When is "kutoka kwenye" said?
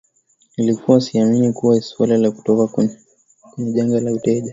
2.31-2.97